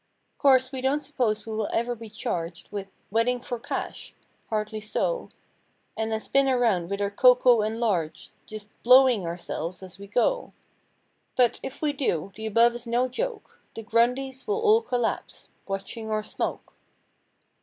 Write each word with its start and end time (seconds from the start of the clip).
'Course 0.39 0.71
we 0.71 0.81
don't 0.81 1.01
suppose 1.01 1.45
we 1.45 1.53
will 1.53 1.69
ever 1.71 1.93
be 1.93 2.09
charged 2.09 2.69
With 2.71 2.87
"wedding 3.11 3.39
for 3.39 3.59
cash"—hardly 3.59 4.79
so— 4.79 5.29
And 5.95 6.11
then 6.11 6.19
spin 6.19 6.47
around 6.49 6.89
with 6.89 6.99
our 7.01 7.11
"coco" 7.11 7.61
enlarged. 7.61 8.31
Just 8.47 8.71
"blowing" 8.81 9.27
ourselves 9.27 9.83
as 9.83 9.99
we 9.99 10.07
go; 10.07 10.53
But, 11.35 11.59
if 11.61 11.83
we 11.83 11.93
do, 11.93 12.31
the 12.35 12.47
above 12.47 12.73
is 12.73 12.87
no 12.87 13.07
joke— 13.07 13.61
The 13.75 13.83
Grundys 13.83 14.47
will 14.47 14.59
all 14.59 14.81
collapse—"watching 14.81 16.09
our 16.09 16.23
smoke." 16.23 16.73